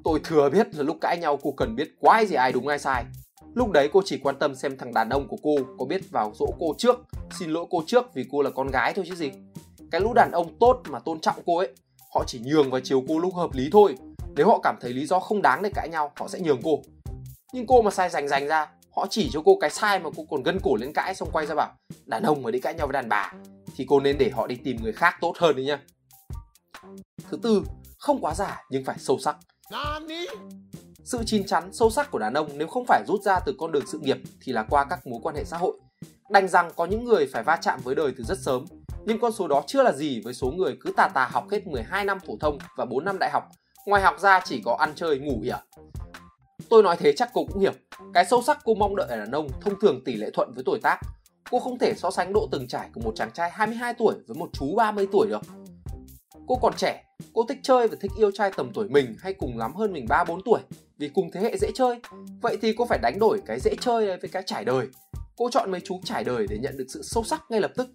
Tôi 0.05 0.20
thừa 0.25 0.50
biết 0.50 0.75
là 0.75 0.82
lúc 0.82 0.97
cãi 1.00 1.19
nhau 1.19 1.38
cô 1.43 1.55
cần 1.56 1.76
biết 1.76 1.88
quái 2.00 2.26
gì 2.26 2.35
ai 2.35 2.53
đúng, 2.53 2.69
ai 2.69 2.79
sai. 2.79 3.05
Lúc 3.55 3.70
đấy 3.70 3.88
cô 3.93 4.03
chỉ 4.05 4.19
quan 4.19 4.38
tâm 4.38 4.55
xem 4.55 4.79
thằng 4.79 4.94
đàn 4.94 5.09
ông 5.09 5.29
của 5.29 5.37
cô 5.43 5.56
có 5.79 5.85
biết 5.85 6.11
vào 6.11 6.32
dỗ 6.35 6.47
cô 6.59 6.75
trước, 6.79 7.00
xin 7.38 7.50
lỗi 7.50 7.67
cô 7.70 7.82
trước 7.87 8.14
vì 8.14 8.25
cô 8.31 8.43
là 8.43 8.50
con 8.50 8.70
gái 8.70 8.93
thôi 8.94 9.05
chứ 9.09 9.14
gì. 9.14 9.31
Cái 9.91 10.00
lũ 10.00 10.12
đàn 10.14 10.31
ông 10.32 10.59
tốt 10.61 10.81
mà 10.88 10.99
tôn 10.99 11.20
trọng 11.20 11.37
cô 11.47 11.59
ấy, 11.59 11.69
họ 12.14 12.25
chỉ 12.26 12.41
nhường 12.44 12.70
và 12.70 12.81
chiều 12.81 13.03
cô 13.09 13.19
lúc 13.19 13.35
hợp 13.35 13.50
lý 13.55 13.69
thôi. 13.73 13.97
Nếu 14.37 14.47
họ 14.49 14.61
cảm 14.62 14.76
thấy 14.81 14.93
lý 14.93 15.06
do 15.06 15.20
không 15.20 15.43
đáng 15.43 15.62
để 15.62 15.70
cãi 15.75 15.88
nhau, 15.88 16.12
họ 16.17 16.29
sẽ 16.29 16.41
nhường 16.41 16.61
cô 16.62 16.82
nhưng 17.52 17.66
cô 17.66 17.82
mà 17.82 17.90
sai 17.90 18.10
rành 18.10 18.28
rành 18.28 18.49
ra 18.49 18.70
họ 18.96 19.06
chỉ 19.10 19.31
cho 19.32 19.43
cô 19.44 19.58
cái 19.60 19.70
sai 19.70 19.99
mà 19.99 20.10
cô 20.16 20.25
còn 20.31 20.43
gân 20.43 20.58
cổ 20.62 20.76
lên 20.76 20.93
cãi 20.93 21.14
xong 21.14 21.28
quay 21.32 21.46
ra 21.46 21.54
bảo 21.54 21.72
đàn 22.06 22.22
ông 22.22 22.43
mà 22.43 22.50
đi 22.50 22.60
cãi 22.60 22.75
nhau 22.75 22.87
với 22.87 22.93
đàn 22.93 23.08
bà 23.08 23.32
thì 23.76 23.87
cô 23.88 24.00
nên 24.00 24.19
để 24.19 24.31
họ 24.31 24.46
đi 24.46 24.56
tìm 24.56 24.76
người 24.82 24.93
khác 24.93 25.14
tốt 25.20 25.32
hơn 25.38 25.56
đấy 25.56 25.64
nhá. 25.64 25.78
Thứ 27.31 27.38
tư 27.43 27.62
không 27.99 28.20
quá 28.20 28.34
giả 28.34 28.62
nhưng 28.70 28.84
phải 28.84 28.99
sâu 28.99 29.19
sắc. 29.19 29.37
Sự 31.04 31.19
chín 31.26 31.46
chắn 31.46 31.72
sâu 31.72 31.90
sắc 31.90 32.10
của 32.10 32.19
đàn 32.19 32.34
ông 32.34 32.49
nếu 32.58 32.69
không 32.69 32.84
phải 32.88 33.02
rút 33.08 33.22
ra 33.22 33.40
từ 33.46 33.54
con 33.58 33.72
đường 33.72 33.87
sự 33.87 33.99
nghiệp 33.99 34.19
thì 34.43 34.52
là 34.52 34.62
qua 34.70 34.84
các 34.84 35.06
mối 35.06 35.20
quan 35.22 35.37
hệ 35.37 35.44
xã 35.44 35.56
hội. 35.56 35.76
Đành 36.31 36.49
rằng 36.49 36.70
có 36.76 36.87
những 36.87 37.04
người 37.04 37.28
phải 37.32 37.43
va 37.43 37.56
chạm 37.56 37.81
với 37.84 37.94
đời 37.94 38.12
từ 38.19 38.25
rất 38.25 38.38
sớm 38.38 38.64
nhưng 39.04 39.20
con 39.20 39.32
số 39.32 39.49
đó 39.49 39.62
chưa 39.66 39.82
là 39.82 39.93
gì 39.93 40.20
với 40.25 40.34
số 40.34 40.50
người 40.50 40.76
cứ 40.81 40.93
tà 40.96 41.08
tà 41.14 41.28
học 41.32 41.44
hết 41.50 41.66
12 41.66 42.04
năm 42.04 42.19
phổ 42.26 42.37
thông 42.40 42.58
và 42.76 42.84
4 42.84 43.04
năm 43.04 43.16
đại 43.20 43.31
học, 43.32 43.49
ngoài 43.87 44.02
học 44.02 44.20
ra 44.20 44.40
chỉ 44.44 44.62
có 44.64 44.76
ăn 44.81 44.93
chơi 44.96 45.19
ngủ 45.19 45.40
ỉa. 45.43 45.56
Tôi 46.73 46.83
nói 46.83 46.97
thế 46.99 47.13
chắc 47.17 47.31
cô 47.33 47.45
cũng 47.45 47.61
hiểu, 47.61 47.73
cái 48.15 48.25
sâu 48.25 48.43
sắc 48.43 48.59
cô 48.65 48.75
mong 48.75 48.97
đợi 48.97 49.07
ở 49.09 49.17
đàn 49.17 49.31
ông 49.31 49.49
thông 49.61 49.81
thường 49.81 50.05
tỷ 50.05 50.17
lệ 50.17 50.31
thuận 50.31 50.53
với 50.55 50.65
tuổi 50.65 50.79
tác. 50.83 51.01
Cô 51.51 51.61
không 51.61 51.79
thể 51.79 51.95
so 51.95 52.11
sánh 52.11 52.33
độ 52.33 52.49
từng 52.53 52.69
trải 52.69 52.89
của 52.95 53.01
một 53.01 53.13
chàng 53.17 53.31
trai 53.35 53.51
22 53.51 53.95
tuổi 53.95 54.15
với 54.27 54.37
một 54.37 54.51
chú 54.53 54.75
30 54.77 55.07
tuổi 55.13 55.27
được. 55.29 55.41
Cô 56.47 56.59
còn 56.63 56.73
trẻ, 56.77 57.05
cô 57.35 57.45
thích 57.49 57.59
chơi 57.63 57.89
và 57.89 57.97
thích 58.01 58.11
yêu 58.19 58.31
trai 58.31 58.51
tầm 58.57 58.71
tuổi 58.75 58.89
mình 58.89 59.17
hay 59.19 59.33
cùng 59.33 59.59
lắm 59.59 59.75
hơn 59.75 59.93
mình 59.93 60.07
3-4 60.09 60.41
tuổi 60.45 60.61
vì 60.99 61.09
cùng 61.09 61.31
thế 61.31 61.41
hệ 61.41 61.57
dễ 61.59 61.69
chơi. 61.75 62.01
Vậy 62.43 62.59
thì 62.63 62.73
cô 62.73 62.85
phải 62.85 62.99
đánh 63.03 63.19
đổi 63.19 63.43
cái 63.47 63.61
dễ 63.61 63.75
chơi 63.81 64.07
với 64.07 64.31
cái 64.33 64.43
trải 64.47 64.65
đời. 64.65 64.87
Cô 65.37 65.51
chọn 65.51 65.71
mấy 65.71 65.81
chú 65.81 66.01
trải 66.05 66.25
đời 66.25 66.47
để 66.51 66.59
nhận 66.59 66.77
được 66.77 66.87
sự 66.89 67.03
sâu 67.03 67.25
sắc 67.25 67.43
ngay 67.49 67.61
lập 67.61 67.73
tức 67.77 67.89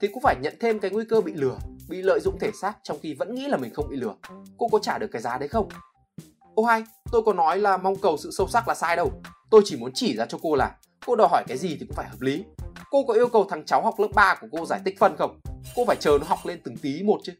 thì 0.00 0.08
cũng 0.08 0.22
phải 0.22 0.36
nhận 0.42 0.54
thêm 0.60 0.78
cái 0.78 0.90
nguy 0.90 1.04
cơ 1.04 1.20
bị 1.20 1.32
lừa, 1.32 1.56
bị 1.88 2.02
lợi 2.02 2.20
dụng 2.20 2.38
thể 2.38 2.50
xác 2.60 2.74
trong 2.82 2.98
khi 3.02 3.14
vẫn 3.14 3.34
nghĩ 3.34 3.46
là 3.46 3.56
mình 3.56 3.74
không 3.74 3.88
bị 3.90 3.96
lừa. 3.96 4.14
Cô 4.58 4.68
có 4.68 4.78
trả 4.78 4.98
được 4.98 5.08
cái 5.12 5.22
giá 5.22 5.38
đấy 5.38 5.48
không? 5.48 5.68
Ô 6.54 6.64
hai, 6.64 6.84
tôi 7.12 7.22
có 7.26 7.32
nói 7.32 7.58
là 7.58 7.76
mong 7.76 7.96
cầu 7.96 8.16
sự 8.16 8.30
sâu 8.30 8.48
sắc 8.48 8.68
là 8.68 8.74
sai 8.74 8.96
đâu. 8.96 9.12
Tôi 9.50 9.62
chỉ 9.64 9.76
muốn 9.76 9.90
chỉ 9.94 10.16
ra 10.16 10.26
cho 10.26 10.38
cô 10.42 10.54
là 10.56 10.76
cô 11.06 11.16
đòi 11.16 11.28
hỏi 11.30 11.44
cái 11.48 11.58
gì 11.58 11.76
thì 11.80 11.86
cũng 11.86 11.96
phải 11.96 12.08
hợp 12.08 12.20
lý. 12.20 12.44
Cô 12.90 13.04
có 13.08 13.14
yêu 13.14 13.28
cầu 13.28 13.46
thằng 13.50 13.64
cháu 13.64 13.82
học 13.82 13.94
lớp 14.00 14.08
3 14.14 14.34
của 14.40 14.46
cô 14.52 14.66
giải 14.66 14.80
tích 14.84 14.98
phân 14.98 15.16
không? 15.16 15.40
Cô 15.76 15.84
phải 15.86 15.96
chờ 16.00 16.18
nó 16.20 16.26
học 16.26 16.38
lên 16.44 16.60
từng 16.64 16.76
tí 16.76 17.02
một 17.02 17.20
chứ. 17.24 17.32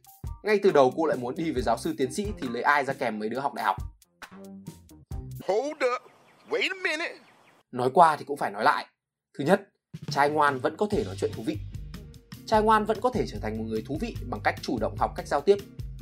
Ngay 0.43 0.61
từ 0.62 0.70
đầu 0.70 0.93
cô 0.97 1.06
lại 1.06 1.17
muốn 1.17 1.35
đi 1.35 1.53
với 1.53 1.62
giáo 1.62 1.79
sư 1.79 1.94
tiến 1.99 2.12
sĩ 2.12 2.26
thì 2.41 2.49
lấy 2.49 2.62
ai 2.62 2.85
ra 2.85 2.93
kèm 2.93 3.19
mấy 3.19 3.29
đứa 3.29 3.41
học 3.41 3.55
đại 3.55 3.64
học. 3.64 3.76
Hold 5.49 5.85
up. 5.94 6.03
Wait 6.50 6.70
a 6.70 6.82
minute. 6.82 7.15
Nói 7.73 7.91
qua 7.94 8.17
thì 8.17 8.25
cũng 8.25 8.37
phải 8.37 8.50
nói 8.50 8.65
lại. 8.65 8.87
Thứ 9.38 9.44
nhất, 9.44 9.61
trai 10.11 10.31
ngoan 10.31 10.58
vẫn 10.58 10.76
có 10.76 10.87
thể 10.91 11.05
nói 11.05 11.15
chuyện 11.19 11.31
thú 11.35 11.43
vị 11.47 11.58
trai 12.53 12.62
ngoan 12.62 12.85
vẫn 12.85 13.00
có 13.00 13.11
thể 13.11 13.26
trở 13.26 13.38
thành 13.38 13.58
một 13.58 13.65
người 13.65 13.82
thú 13.87 13.99
vị 14.00 14.17
bằng 14.31 14.41
cách 14.44 14.55
chủ 14.62 14.79
động 14.79 14.97
học 14.99 15.12
cách 15.17 15.29
giao 15.29 15.41
tiếp 15.41 15.56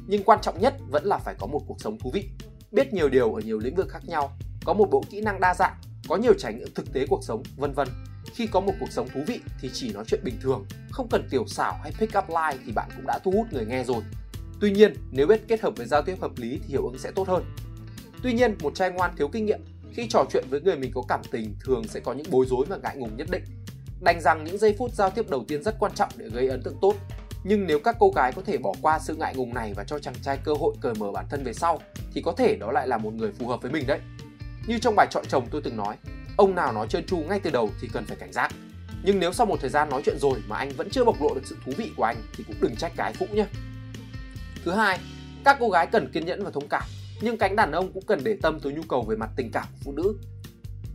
nhưng 0.06 0.22
quan 0.22 0.38
trọng 0.42 0.60
nhất 0.60 0.74
vẫn 0.90 1.04
là 1.04 1.18
phải 1.18 1.34
có 1.38 1.46
một 1.46 1.60
cuộc 1.66 1.80
sống 1.80 1.98
thú 1.98 2.10
vị 2.14 2.28
biết 2.72 2.92
nhiều 2.92 3.08
điều 3.08 3.34
ở 3.34 3.40
nhiều 3.40 3.58
lĩnh 3.58 3.74
vực 3.74 3.88
khác 3.88 4.02
nhau, 4.06 4.36
có 4.64 4.72
một 4.72 4.88
bộ 4.90 5.02
kỹ 5.10 5.20
năng 5.20 5.40
đa 5.40 5.54
dạng, 5.54 5.74
có 6.08 6.16
nhiều 6.16 6.34
trải 6.38 6.54
nghiệm 6.54 6.74
thực 6.74 6.92
tế 6.92 7.06
cuộc 7.06 7.24
sống, 7.24 7.42
vân 7.56 7.72
vân. 7.72 7.88
Khi 8.34 8.46
có 8.46 8.60
một 8.60 8.72
cuộc 8.80 8.90
sống 8.90 9.08
thú 9.14 9.20
vị 9.26 9.40
thì 9.60 9.70
chỉ 9.72 9.92
nói 9.92 10.04
chuyện 10.06 10.20
bình 10.24 10.36
thường, 10.42 10.64
không 10.90 11.08
cần 11.10 11.28
tiểu 11.30 11.44
xảo 11.46 11.78
hay 11.82 11.92
pick 11.98 12.18
up 12.18 12.24
line 12.28 12.62
thì 12.66 12.72
bạn 12.72 12.88
cũng 12.96 13.06
đã 13.06 13.18
thu 13.24 13.30
hút 13.30 13.46
người 13.52 13.66
nghe 13.66 13.84
rồi. 13.84 14.02
Tuy 14.60 14.70
nhiên, 14.70 14.94
nếu 15.10 15.26
biết 15.26 15.48
kết 15.48 15.60
hợp 15.60 15.72
với 15.76 15.86
giao 15.86 16.02
tiếp 16.02 16.16
hợp 16.20 16.30
lý 16.36 16.60
thì 16.62 16.68
hiệu 16.68 16.86
ứng 16.86 16.98
sẽ 16.98 17.10
tốt 17.10 17.28
hơn. 17.28 17.44
Tuy 18.22 18.32
nhiên, 18.32 18.54
một 18.62 18.74
trai 18.74 18.90
ngoan 18.90 19.16
thiếu 19.16 19.28
kinh 19.28 19.46
nghiệm, 19.46 19.60
khi 19.92 20.06
trò 20.10 20.24
chuyện 20.32 20.44
với 20.50 20.60
người 20.60 20.76
mình 20.76 20.92
có 20.94 21.02
cảm 21.08 21.20
tình 21.30 21.54
thường 21.64 21.88
sẽ 21.88 22.00
có 22.00 22.12
những 22.12 22.26
bối 22.30 22.46
rối 22.48 22.66
và 22.68 22.76
ngại 22.76 22.96
ngùng 22.96 23.16
nhất 23.16 23.28
định. 23.30 23.42
Đành 24.00 24.20
rằng 24.20 24.44
những 24.44 24.58
giây 24.58 24.74
phút 24.78 24.94
giao 24.94 25.10
tiếp 25.10 25.30
đầu 25.30 25.44
tiên 25.48 25.62
rất 25.62 25.76
quan 25.78 25.92
trọng 25.94 26.08
để 26.16 26.28
gây 26.28 26.48
ấn 26.48 26.62
tượng 26.62 26.76
tốt. 26.80 26.94
Nhưng 27.44 27.66
nếu 27.66 27.78
các 27.78 27.96
cô 27.98 28.12
gái 28.16 28.32
có 28.32 28.42
thể 28.42 28.58
bỏ 28.58 28.72
qua 28.82 28.98
sự 28.98 29.16
ngại 29.16 29.34
ngùng 29.34 29.54
này 29.54 29.72
và 29.74 29.84
cho 29.84 29.98
chàng 29.98 30.14
trai 30.22 30.38
cơ 30.44 30.54
hội 30.60 30.74
cởi 30.80 30.94
mở 30.94 31.12
bản 31.12 31.26
thân 31.30 31.44
về 31.44 31.52
sau 31.52 31.80
thì 32.12 32.22
có 32.22 32.32
thể 32.32 32.56
đó 32.56 32.72
lại 32.72 32.88
là 32.88 32.98
một 32.98 33.14
người 33.14 33.32
phù 33.32 33.48
hợp 33.48 33.62
với 33.62 33.72
mình 33.72 33.86
đấy. 33.86 34.00
Như 34.66 34.78
trong 34.78 34.94
bài 34.96 35.06
chọn 35.10 35.24
chồng 35.28 35.46
tôi 35.50 35.60
từng 35.64 35.76
nói, 35.76 35.96
ông 36.36 36.54
nào 36.54 36.72
nói 36.72 36.86
trơn 36.88 37.06
tru 37.06 37.16
ngay 37.16 37.40
từ 37.40 37.50
đầu 37.50 37.70
thì 37.80 37.88
cần 37.92 38.04
phải 38.06 38.16
cảnh 38.16 38.32
giác. 38.32 38.52
Nhưng 39.02 39.20
nếu 39.20 39.32
sau 39.32 39.46
một 39.46 39.60
thời 39.60 39.70
gian 39.70 39.88
nói 39.88 40.02
chuyện 40.04 40.18
rồi 40.18 40.42
mà 40.48 40.56
anh 40.56 40.70
vẫn 40.70 40.90
chưa 40.90 41.04
bộc 41.04 41.22
lộ 41.22 41.34
được 41.34 41.42
sự 41.44 41.56
thú 41.66 41.72
vị 41.76 41.90
của 41.96 42.04
anh 42.04 42.16
thì 42.36 42.44
cũng 42.46 42.56
đừng 42.60 42.76
trách 42.76 42.92
cái 42.96 43.12
phụ 43.12 43.26
nhé. 43.32 43.46
Thứ 44.64 44.72
hai, 44.72 44.98
các 45.44 45.56
cô 45.60 45.70
gái 45.70 45.86
cần 45.86 46.10
kiên 46.12 46.26
nhẫn 46.26 46.44
và 46.44 46.50
thông 46.50 46.68
cảm, 46.68 46.88
nhưng 47.20 47.38
cánh 47.38 47.56
đàn 47.56 47.72
ông 47.72 47.92
cũng 47.92 48.04
cần 48.06 48.20
để 48.24 48.36
tâm 48.42 48.60
tới 48.60 48.72
nhu 48.72 48.82
cầu 48.88 49.02
về 49.02 49.16
mặt 49.16 49.30
tình 49.36 49.50
cảm 49.52 49.66
của 49.70 49.78
phụ 49.84 49.92
nữ 49.92 50.14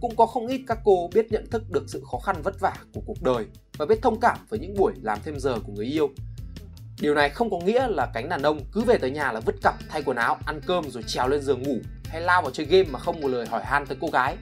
cũng 0.02 0.16
có 0.16 0.26
không 0.26 0.48
ít 0.48 0.62
các 0.68 0.80
cô 0.84 1.10
biết 1.14 1.32
nhận 1.32 1.50
thức 1.50 1.72
được 1.72 1.84
sự 1.88 2.04
khó 2.12 2.20
khăn 2.20 2.42
vất 2.44 2.60
vả 2.60 2.74
của 2.94 3.02
cuộc 3.06 3.22
đời 3.22 3.46
và 3.78 3.86
biết 3.86 4.02
thông 4.02 4.20
cảm 4.20 4.38
với 4.50 4.60
những 4.60 4.74
buổi 4.78 4.94
làm 5.02 5.20
thêm 5.24 5.40
giờ 5.40 5.60
của 5.66 5.74
người 5.74 5.86
yêu. 5.86 6.10
Điều 7.02 7.16
này 7.16 7.30
không 7.30 7.50
có 7.50 7.60
nghĩa 7.66 7.88
là 7.88 8.08
cánh 8.14 8.30
đàn 8.30 8.42
ông 8.42 8.60
cứ 8.72 8.82
về 8.82 8.98
tới 8.98 9.12
nhà 9.12 9.32
là 9.32 9.40
vứt 9.40 9.56
cặp, 9.62 9.76
thay 9.90 10.02
quần 10.06 10.18
áo, 10.18 10.38
ăn 10.46 10.62
cơm 10.68 10.92
rồi 10.92 11.04
trèo 11.04 11.28
lên 11.28 11.42
giường 11.42 11.64
ngủ 11.64 11.78
hay 12.06 12.22
lao 12.22 12.42
vào 12.42 12.52
chơi 12.52 12.66
game 12.66 12.90
mà 12.92 13.00
không 13.00 13.22
một 13.22 13.28
lời 13.28 13.48
hỏi 13.48 13.64
han 13.64 13.86
tới 13.86 13.98
cô 14.02 14.08
gái. 14.14 14.38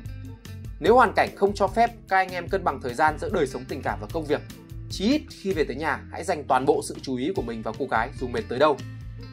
Nếu 0.79 0.95
hoàn 0.95 1.13
cảnh 1.15 1.29
không 1.35 1.53
cho 1.55 1.67
phép 1.67 1.89
các 2.09 2.17
anh 2.17 2.29
em 2.29 2.47
cân 2.47 2.63
bằng 2.63 2.79
thời 2.83 2.93
gian 2.93 3.17
giữa 3.19 3.29
đời 3.33 3.47
sống 3.47 3.63
tình 3.67 3.81
cảm 3.81 3.99
và 4.01 4.07
công 4.13 4.25
việc, 4.25 4.41
chí 4.89 5.05
ít 5.05 5.21
khi 5.29 5.53
về 5.53 5.63
tới 5.63 5.75
nhà 5.75 5.99
hãy 6.11 6.23
dành 6.23 6.43
toàn 6.47 6.65
bộ 6.65 6.81
sự 6.83 6.95
chú 7.01 7.15
ý 7.15 7.31
của 7.35 7.41
mình 7.41 7.61
vào 7.61 7.73
cô 7.79 7.85
gái 7.85 8.09
dù 8.19 8.27
mệt 8.27 8.43
tới 8.49 8.59
đâu. 8.59 8.77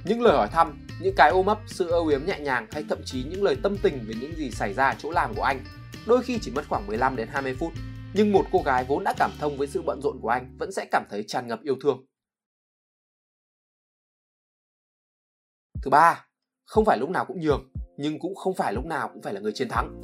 Những 0.05 0.23
lời 0.23 0.37
hỏi 0.37 0.49
thăm, 0.49 0.79
những 1.01 1.15
cái 1.17 1.31
ôm 1.31 1.47
ấp, 1.47 1.59
sự 1.67 1.91
âu 1.91 2.07
yếm 2.07 2.27
nhẹ 2.27 2.39
nhàng 2.41 2.67
hay 2.73 2.85
thậm 2.89 2.99
chí 3.05 3.25
những 3.31 3.43
lời 3.43 3.57
tâm 3.63 3.77
tình 3.83 4.05
về 4.09 4.15
những 4.21 4.37
gì 4.37 4.51
xảy 4.51 4.75
ra 4.75 4.89
ở 4.89 4.95
chỗ 4.99 5.11
làm 5.11 5.35
của 5.35 5.43
anh 5.43 5.65
đôi 6.07 6.23
khi 6.23 6.39
chỉ 6.43 6.51
mất 6.51 6.69
khoảng 6.69 6.87
15 6.87 7.17
đến 7.17 7.29
20 7.29 7.57
phút, 7.59 7.73
nhưng 8.15 8.33
một 8.33 8.45
cô 8.53 8.63
gái 8.65 8.85
vốn 8.89 9.05
đã 9.05 9.15
cảm 9.19 9.31
thông 9.39 9.57
với 9.57 9.67
sự 9.67 9.83
bận 9.83 10.01
rộn 10.03 10.19
của 10.21 10.29
anh 10.29 10.57
vẫn 10.59 10.73
sẽ 10.73 10.87
cảm 10.91 11.05
thấy 11.11 11.25
tràn 11.29 11.49
ngập 11.49 11.63
yêu 11.63 11.77
thương. 11.83 12.05
Thứ 15.83 15.91
ba, 15.91 16.27
không 16.67 16.85
phải 16.85 16.99
lúc 16.99 17.11
nào 17.11 17.25
cũng 17.25 17.41
nhường, 17.41 17.71
nhưng 17.97 18.19
cũng 18.19 18.35
không 18.35 18.55
phải 18.55 18.73
lúc 18.73 18.85
nào 18.85 19.11
cũng 19.13 19.23
phải 19.23 19.35
là 19.35 19.41
người 19.41 19.53
chiến 19.53 19.69
thắng. 19.69 20.01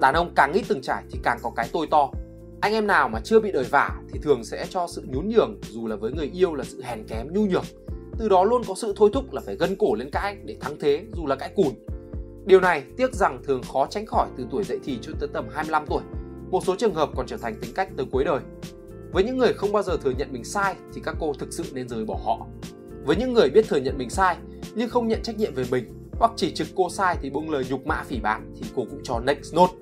Đàn 0.00 0.14
ông 0.14 0.32
càng 0.36 0.52
ít 0.52 0.64
từng 0.68 0.82
trải 0.82 1.04
thì 1.10 1.18
càng 1.22 1.38
có 1.42 1.50
cái 1.56 1.68
tôi 1.72 1.86
to. 1.90 2.10
Anh 2.60 2.72
em 2.72 2.86
nào 2.86 3.08
mà 3.08 3.20
chưa 3.24 3.40
bị 3.40 3.52
đời 3.52 3.64
vả 3.70 3.90
thì 4.12 4.20
thường 4.22 4.44
sẽ 4.44 4.66
cho 4.70 4.86
sự 4.86 5.04
nhún 5.08 5.28
nhường 5.28 5.60
dù 5.62 5.86
là 5.86 5.96
với 5.96 6.12
người 6.12 6.30
yêu 6.34 6.54
là 6.54 6.64
sự 6.64 6.82
hèn 6.82 7.06
kém 7.08 7.32
nhu 7.32 7.46
nhược. 7.46 7.64
Từ 8.18 8.28
đó 8.28 8.44
luôn 8.44 8.62
có 8.68 8.74
sự 8.74 8.92
thôi 8.96 9.10
thúc 9.12 9.32
là 9.32 9.40
phải 9.46 9.56
gân 9.56 9.76
cổ 9.76 9.94
lên 9.94 10.10
cãi 10.12 10.36
để 10.44 10.56
thắng 10.60 10.76
thế 10.80 11.04
dù 11.16 11.26
là 11.26 11.36
cãi 11.36 11.52
cùn 11.56 11.74
Điều 12.46 12.60
này 12.60 12.84
tiếc 12.96 13.14
rằng 13.14 13.42
thường 13.44 13.62
khó 13.72 13.86
tránh 13.90 14.06
khỏi 14.06 14.28
từ 14.36 14.46
tuổi 14.50 14.64
dậy 14.64 14.78
thì 14.84 14.98
cho 15.02 15.12
tới 15.20 15.28
tầm 15.32 15.48
25 15.52 15.86
tuổi. 15.86 16.02
Một 16.50 16.64
số 16.66 16.76
trường 16.76 16.94
hợp 16.94 17.08
còn 17.16 17.26
trở 17.26 17.36
thành 17.36 17.56
tính 17.60 17.70
cách 17.74 17.88
tới 17.96 18.06
cuối 18.12 18.24
đời. 18.24 18.40
Với 19.12 19.24
những 19.24 19.38
người 19.38 19.52
không 19.52 19.72
bao 19.72 19.82
giờ 19.82 19.96
thừa 19.96 20.10
nhận 20.10 20.32
mình 20.32 20.44
sai 20.44 20.76
thì 20.94 21.00
các 21.04 21.16
cô 21.20 21.32
thực 21.38 21.52
sự 21.52 21.64
nên 21.72 21.88
rời 21.88 22.04
bỏ 22.04 22.20
họ. 22.24 22.46
Với 23.08 23.16
những 23.16 23.32
người 23.32 23.50
biết 23.50 23.68
thừa 23.68 23.76
nhận 23.76 23.98
mình 23.98 24.10
sai 24.10 24.36
nhưng 24.74 24.88
không 24.88 25.08
nhận 25.08 25.22
trách 25.22 25.38
nhiệm 25.38 25.54
về 25.54 25.64
mình 25.70 25.84
hoặc 26.18 26.32
chỉ 26.36 26.54
trực 26.54 26.68
cô 26.76 26.90
sai 26.90 27.16
thì 27.22 27.30
buông 27.30 27.50
lời 27.50 27.64
nhục 27.70 27.86
mạ 27.86 28.02
phỉ 28.06 28.20
báng 28.20 28.52
thì 28.56 28.66
cô 28.76 28.84
cũng 28.90 29.00
cho 29.04 29.20
next 29.20 29.54
note. 29.54 29.72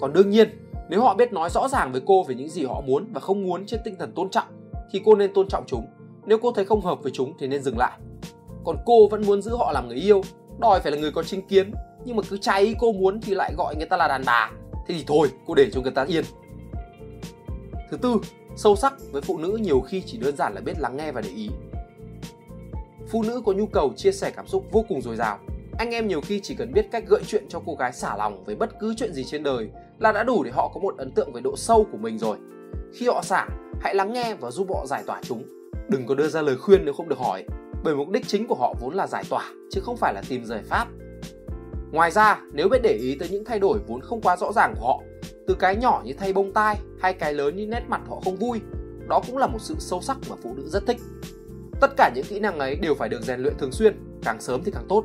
Còn 0.00 0.12
đương 0.12 0.30
nhiên, 0.30 0.48
nếu 0.88 1.02
họ 1.02 1.14
biết 1.14 1.32
nói 1.32 1.50
rõ 1.50 1.68
ràng 1.68 1.92
với 1.92 2.00
cô 2.06 2.24
về 2.24 2.34
những 2.34 2.48
gì 2.48 2.64
họ 2.64 2.80
muốn 2.80 3.06
và 3.12 3.20
không 3.20 3.42
muốn 3.46 3.66
trên 3.66 3.80
tinh 3.84 3.94
thần 3.98 4.12
tôn 4.12 4.30
trọng 4.30 4.46
thì 4.90 5.00
cô 5.04 5.14
nên 5.14 5.34
tôn 5.34 5.48
trọng 5.48 5.64
chúng. 5.66 5.86
Nếu 6.26 6.38
cô 6.42 6.52
thấy 6.52 6.64
không 6.64 6.80
hợp 6.80 7.02
với 7.02 7.12
chúng 7.14 7.32
thì 7.38 7.46
nên 7.46 7.62
dừng 7.62 7.78
lại. 7.78 7.98
Còn 8.64 8.76
cô 8.86 9.08
vẫn 9.08 9.26
muốn 9.26 9.42
giữ 9.42 9.56
họ 9.56 9.72
làm 9.72 9.88
người 9.88 9.96
yêu, 9.96 10.22
đòi 10.60 10.80
phải 10.80 10.92
là 10.92 10.98
người 10.98 11.12
có 11.12 11.22
chính 11.22 11.48
kiến 11.48 11.72
nhưng 12.04 12.16
mà 12.16 12.22
cứ 12.30 12.38
cháy 12.38 12.74
cô 12.78 12.92
muốn 12.92 13.20
thì 13.20 13.34
lại 13.34 13.54
gọi 13.56 13.76
người 13.76 13.86
ta 13.86 13.96
là 13.96 14.08
đàn 14.08 14.22
bà 14.26 14.50
thế 14.72 14.94
thì 14.94 15.04
thôi 15.06 15.28
cô 15.46 15.54
để 15.54 15.70
cho 15.72 15.80
người 15.80 15.92
ta 15.92 16.04
yên 16.04 16.24
thứ 17.90 17.96
tư 17.96 18.16
sâu 18.56 18.76
sắc 18.76 18.94
với 19.12 19.22
phụ 19.22 19.38
nữ 19.38 19.58
nhiều 19.60 19.80
khi 19.80 20.02
chỉ 20.06 20.18
đơn 20.18 20.36
giản 20.36 20.54
là 20.54 20.60
biết 20.60 20.78
lắng 20.78 20.96
nghe 20.96 21.12
và 21.12 21.20
để 21.20 21.28
ý 21.36 21.48
phụ 23.10 23.22
nữ 23.22 23.42
có 23.46 23.52
nhu 23.52 23.66
cầu 23.66 23.92
chia 23.96 24.12
sẻ 24.12 24.30
cảm 24.36 24.46
xúc 24.46 24.64
vô 24.72 24.84
cùng 24.88 25.02
dồi 25.02 25.16
dào. 25.16 25.38
Anh 25.78 25.90
em 25.90 26.08
nhiều 26.08 26.20
khi 26.20 26.40
chỉ 26.40 26.54
cần 26.54 26.72
biết 26.72 26.88
cách 26.90 27.04
gợi 27.08 27.22
chuyện 27.26 27.44
cho 27.48 27.60
cô 27.66 27.74
gái 27.74 27.92
xả 27.92 28.16
lòng 28.16 28.44
với 28.44 28.56
bất 28.56 28.70
cứ 28.80 28.94
chuyện 28.96 29.12
gì 29.12 29.24
trên 29.24 29.42
đời 29.42 29.70
là 29.98 30.12
đã 30.12 30.24
đủ 30.24 30.42
để 30.42 30.50
họ 30.50 30.70
có 30.74 30.80
một 30.80 30.94
ấn 30.98 31.10
tượng 31.10 31.32
về 31.32 31.40
độ 31.40 31.56
sâu 31.56 31.86
của 31.92 31.98
mình 31.98 32.18
rồi. 32.18 32.36
Khi 32.94 33.06
họ 33.06 33.22
xả, 33.22 33.48
hãy 33.80 33.94
lắng 33.94 34.12
nghe 34.12 34.34
và 34.40 34.50
giúp 34.50 34.68
họ 34.74 34.86
giải 34.86 35.02
tỏa 35.06 35.20
chúng. 35.22 35.44
Đừng 35.88 36.06
có 36.06 36.14
đưa 36.14 36.28
ra 36.28 36.42
lời 36.42 36.56
khuyên 36.56 36.84
nếu 36.84 36.94
không 36.94 37.08
được 37.08 37.18
hỏi, 37.18 37.44
bởi 37.84 37.94
mục 37.96 38.08
đích 38.08 38.26
chính 38.26 38.46
của 38.46 38.54
họ 38.54 38.74
vốn 38.80 38.94
là 38.94 39.06
giải 39.06 39.24
tỏa 39.30 39.50
chứ 39.70 39.80
không 39.80 39.96
phải 39.96 40.14
là 40.14 40.22
tìm 40.28 40.44
giải 40.44 40.62
pháp. 40.68 40.88
Ngoài 41.92 42.10
ra, 42.10 42.40
nếu 42.52 42.68
biết 42.68 42.78
để 42.82 42.98
ý 43.00 43.16
tới 43.20 43.28
những 43.28 43.44
thay 43.44 43.58
đổi 43.58 43.78
vốn 43.86 44.00
không 44.00 44.20
quá 44.20 44.36
rõ 44.36 44.52
ràng 44.52 44.74
của 44.80 44.86
họ, 44.86 45.00
từ 45.46 45.54
cái 45.54 45.76
nhỏ 45.76 46.02
như 46.04 46.12
thay 46.18 46.32
bông 46.32 46.52
tai 46.52 46.76
hay 47.00 47.14
cái 47.14 47.34
lớn 47.34 47.56
như 47.56 47.66
nét 47.66 47.82
mặt 47.88 48.00
họ 48.08 48.20
không 48.24 48.36
vui, 48.36 48.60
đó 49.08 49.20
cũng 49.26 49.36
là 49.36 49.46
một 49.46 49.58
sự 49.60 49.74
sâu 49.78 50.00
sắc 50.00 50.16
mà 50.30 50.36
phụ 50.42 50.54
nữ 50.54 50.68
rất 50.68 50.86
thích. 50.86 50.96
Tất 51.80 51.90
cả 51.96 52.10
những 52.14 52.24
kỹ 52.28 52.40
năng 52.40 52.58
ấy 52.58 52.76
đều 52.76 52.94
phải 52.94 53.08
được 53.08 53.22
rèn 53.22 53.40
luyện 53.40 53.54
thường 53.58 53.72
xuyên, 53.72 53.96
càng 54.24 54.40
sớm 54.40 54.62
thì 54.64 54.72
càng 54.74 54.86
tốt. 54.88 55.04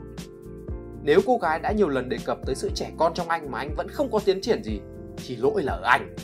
Nếu 1.04 1.20
cô 1.26 1.38
gái 1.38 1.60
đã 1.60 1.72
nhiều 1.72 1.90
lần 1.90 2.10
đề 2.10 2.18
cập 2.26 2.38
tới 2.46 2.56
sự 2.56 2.72
trẻ 2.76 2.92
con 2.98 3.14
trong 3.14 3.30
anh 3.30 3.52
mà 3.52 3.60
anh 3.60 3.76
vẫn 3.76 3.88
không 3.90 4.12
có 4.12 4.20
tiến 4.26 4.42
triển 4.42 4.64
gì, 4.64 4.80
thì 5.18 5.36
lỗi 5.36 5.64
là 5.64 5.74
ở 5.74 5.82
anh. 5.84 6.16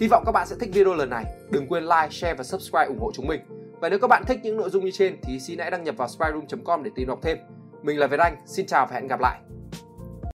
Hy 0.00 0.08
vọng 0.08 0.22
các 0.26 0.32
bạn 0.32 0.46
sẽ 0.46 0.56
thích 0.60 0.70
video 0.72 0.94
lần 0.94 1.10
này. 1.10 1.24
Đừng 1.50 1.68
quên 1.68 1.82
like, 1.82 2.08
share 2.10 2.34
và 2.34 2.44
subscribe 2.44 2.86
ủng 2.86 2.98
hộ 3.00 3.10
chúng 3.14 3.26
mình. 3.26 3.40
Và 3.80 3.88
nếu 3.88 3.98
các 3.98 4.06
bạn 4.06 4.24
thích 4.26 4.40
những 4.42 4.56
nội 4.56 4.70
dung 4.70 4.84
như 4.84 4.90
trên 4.90 5.16
thì 5.22 5.40
xin 5.40 5.58
hãy 5.58 5.70
đăng 5.70 5.84
nhập 5.84 5.94
vào 5.98 6.08
spyroom.com 6.08 6.82
để 6.82 6.90
tìm 6.94 7.08
đọc 7.08 7.18
thêm. 7.22 7.38
Mình 7.82 7.98
là 7.98 8.06
Việt 8.06 8.20
Anh, 8.20 8.36
xin 8.46 8.66
chào 8.66 8.86
và 8.86 8.94
hẹn 8.94 9.06
gặp 9.06 9.20
lại. 9.20 9.40